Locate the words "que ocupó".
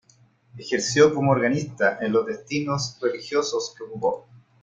3.77-4.27